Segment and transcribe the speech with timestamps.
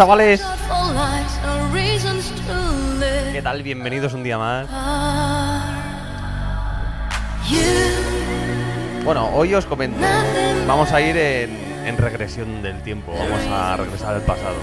[0.00, 0.42] chavales.
[3.32, 3.62] ¿Qué tal?
[3.62, 4.66] Bienvenidos un día más.
[9.04, 9.98] Bueno, hoy os comento.
[10.66, 13.12] Vamos a ir en, regresión del tiempo.
[13.12, 14.54] Vamos a regresar al pasado.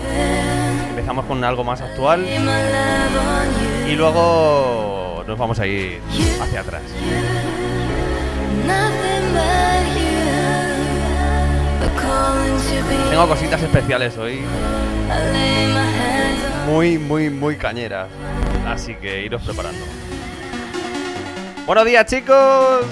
[0.90, 2.26] Empezamos con algo más actual.
[3.88, 6.02] Y luego nos vamos a ir
[6.42, 6.82] hacia atrás.
[13.12, 14.42] Tengo cositas especiales hoy.
[16.68, 18.08] Muy, muy, muy cañeras.
[18.66, 19.86] Así que iros preparando.
[21.66, 22.86] Buenos días, chicos.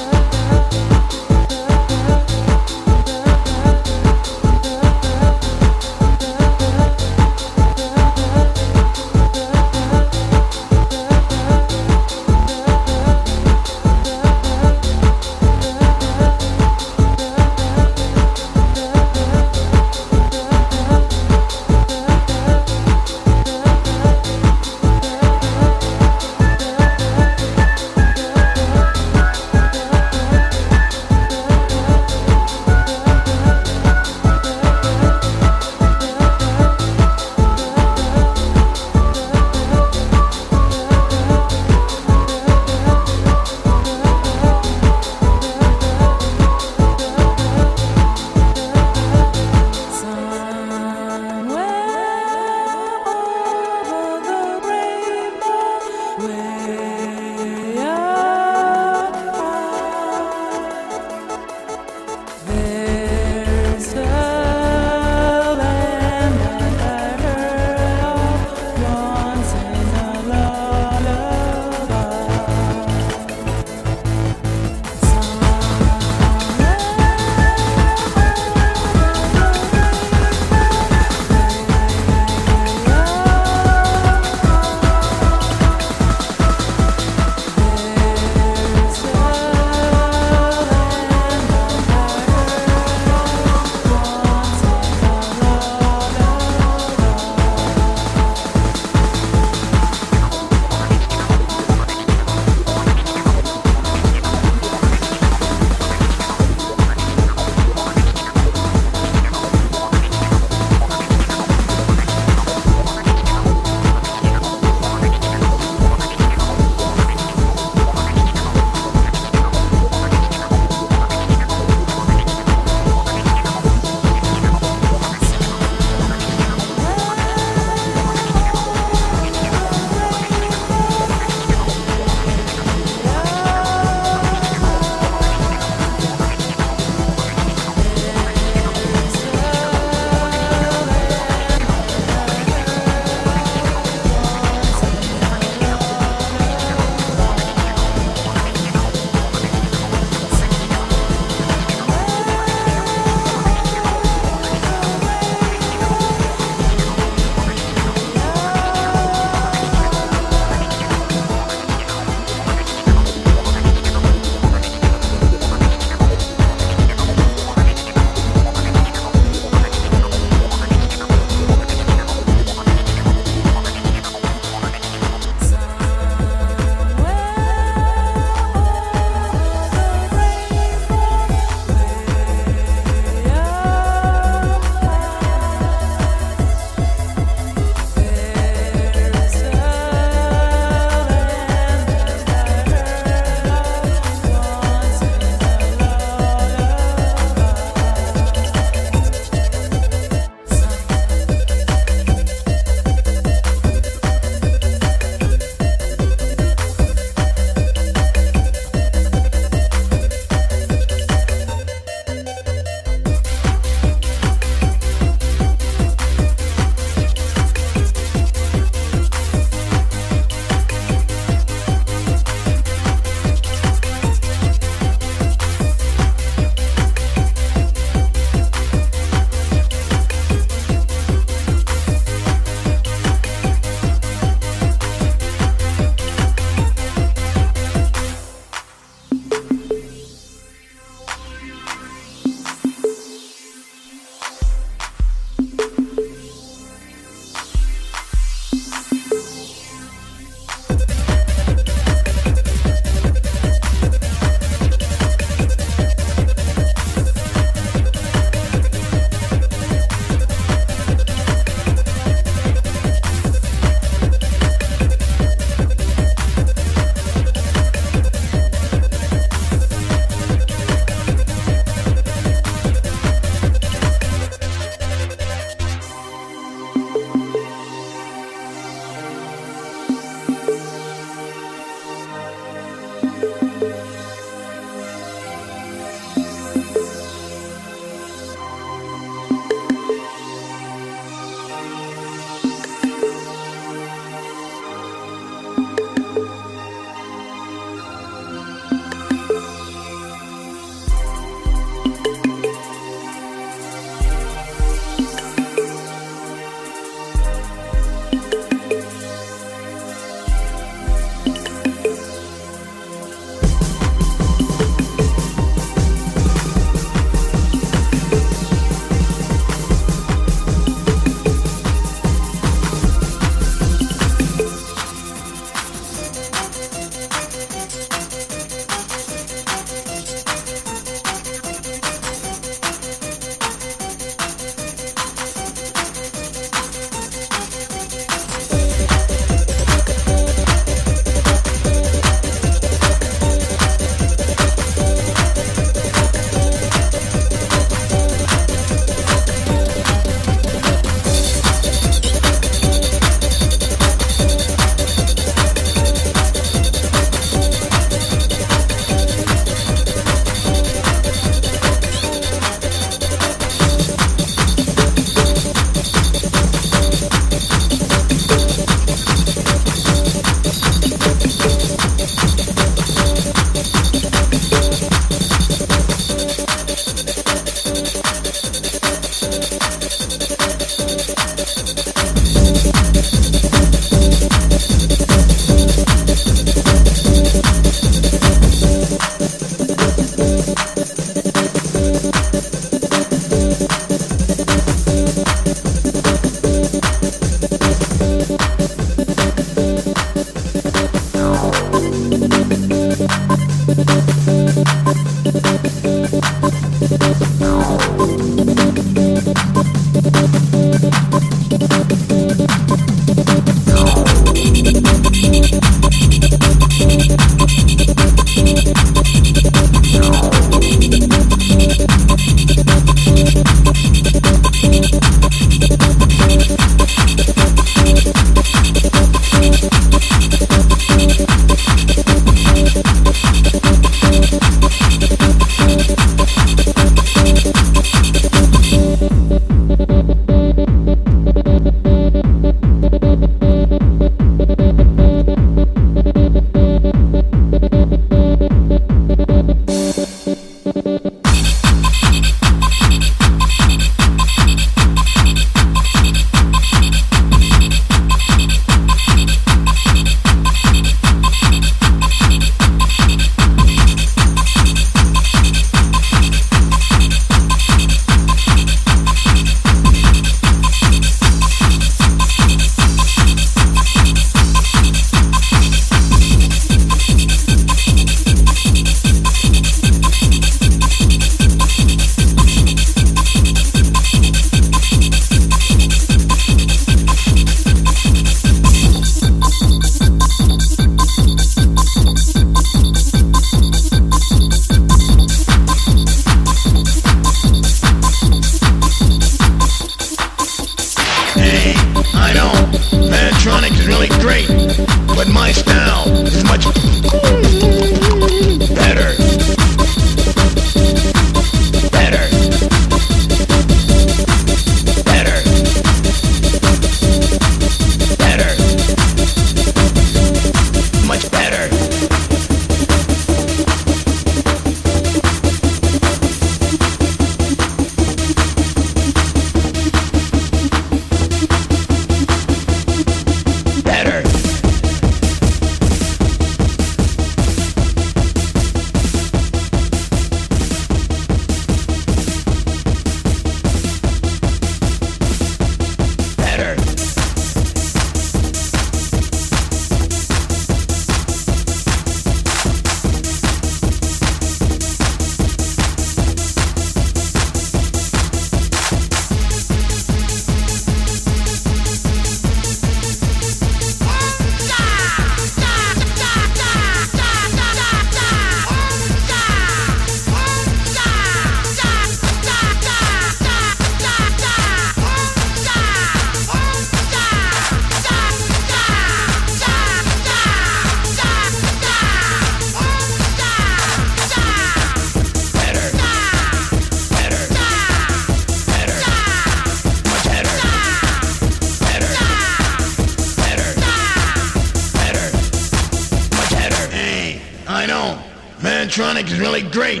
[598.86, 600.00] Mantronic is really great,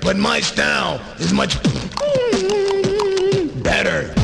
[0.00, 1.60] but my style is much
[3.64, 4.21] better.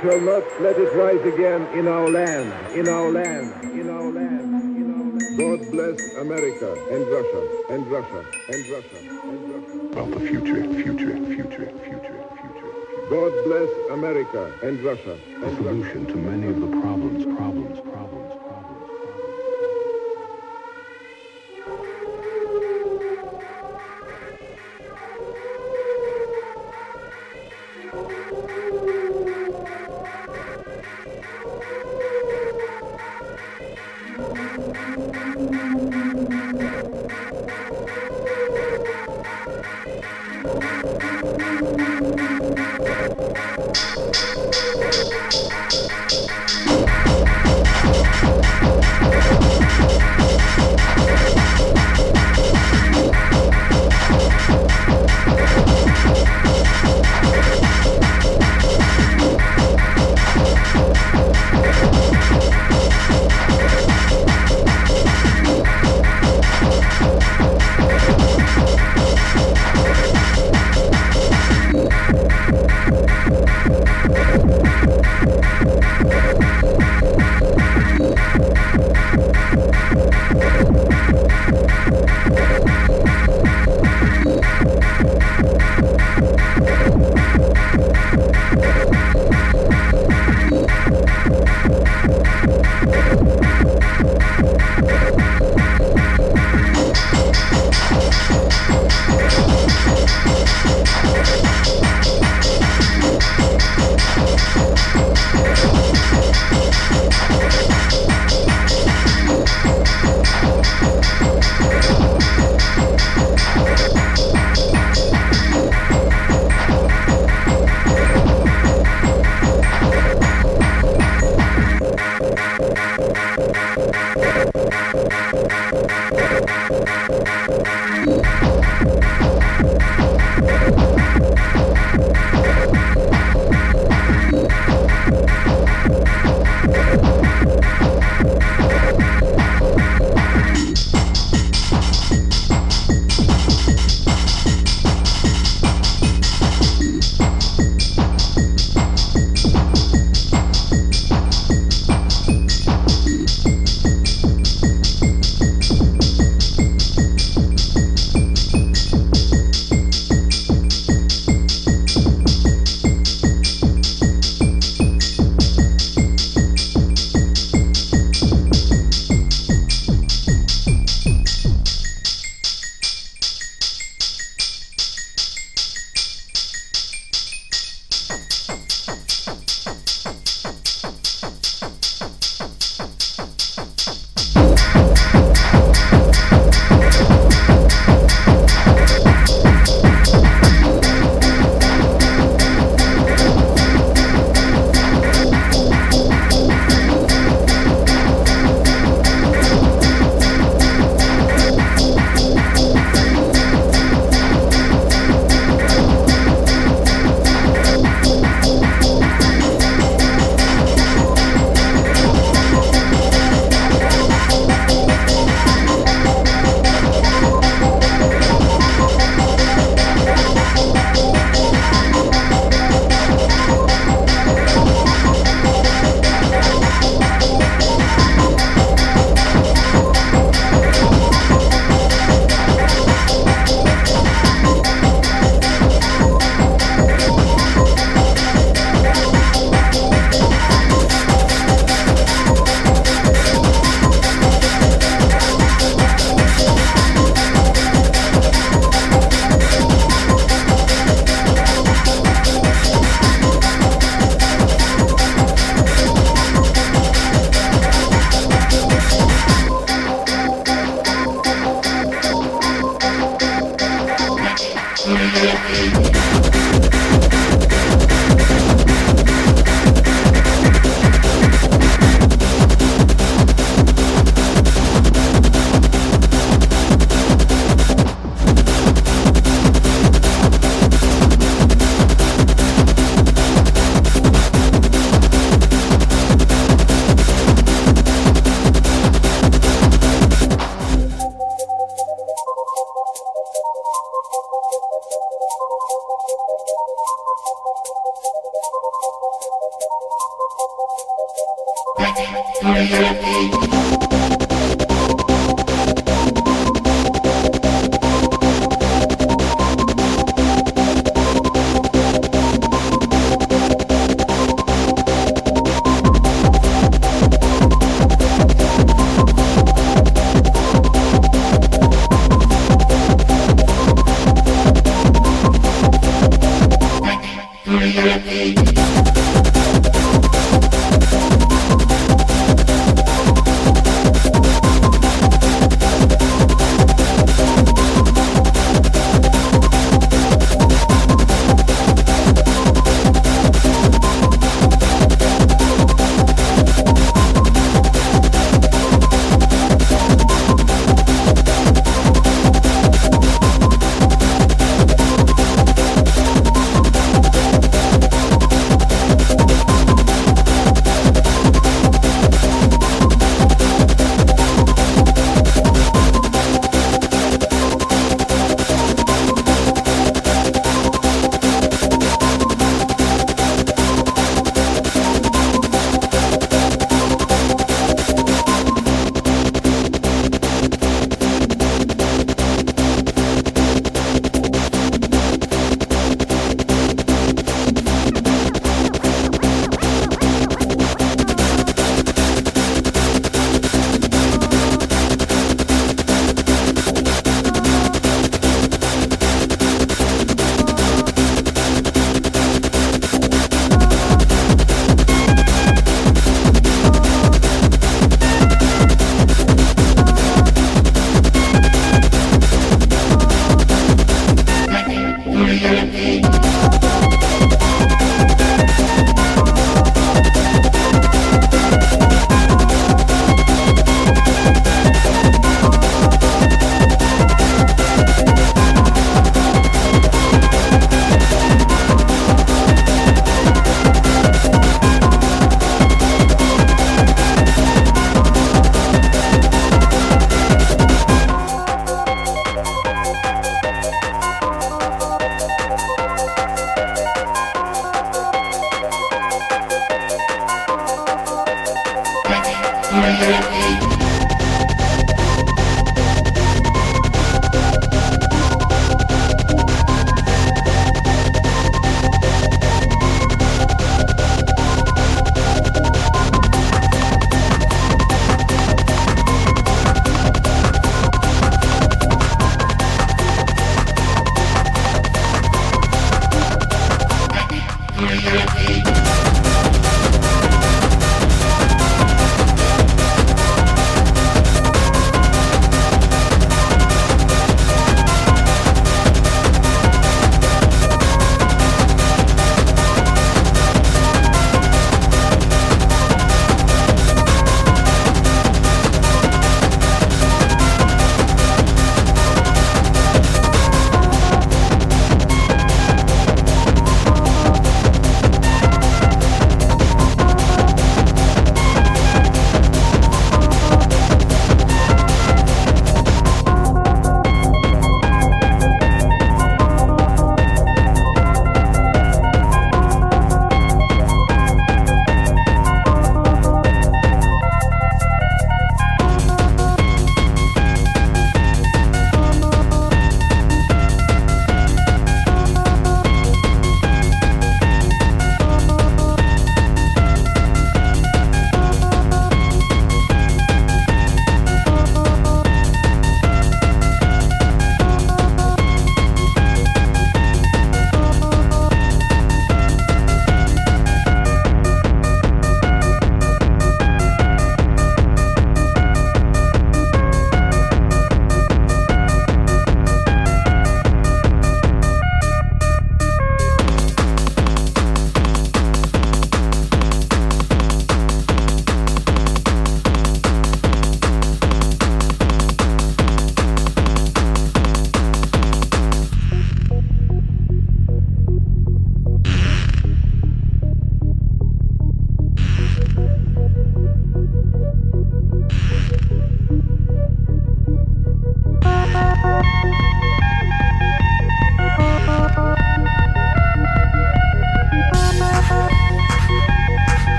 [0.00, 4.76] Shall not let it rise again in our land, in our land, in our land,
[4.76, 5.38] in our land.
[5.38, 8.98] God bless America and Russia, and Russia, and Russia,
[9.32, 9.92] and Russia.
[9.92, 12.72] About the future, future, future, future, future.
[13.10, 15.18] God bless America and Russia.
[15.34, 16.12] And a solution Russia.
[16.12, 17.87] to many of the problems, problems, problems.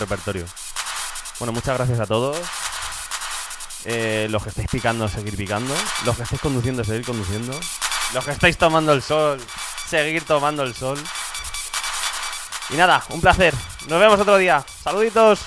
[0.00, 0.44] Repertorio.
[1.38, 2.36] Bueno, muchas gracias a todos.
[3.84, 5.74] Eh, los que estáis picando, seguir picando.
[6.04, 7.58] Los que estáis conduciendo, seguir conduciendo.
[8.12, 9.40] Los que estáis tomando el sol,
[9.88, 10.98] seguir tomando el sol.
[12.70, 13.54] Y nada, un placer.
[13.88, 14.64] Nos vemos otro día.
[14.82, 15.40] Saluditos.